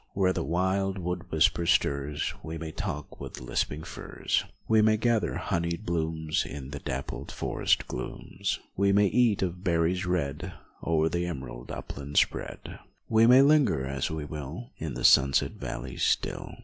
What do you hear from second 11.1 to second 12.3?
emerald upland